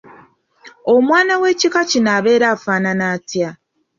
[0.93, 3.49] Omwana w'ekika kino abeera afaanana atya?